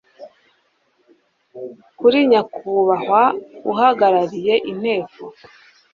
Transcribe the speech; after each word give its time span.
kuri 1.99 2.17
nyakubahwa 2.31 3.23
uhagarariye 3.71 4.53
inteko 4.71 5.21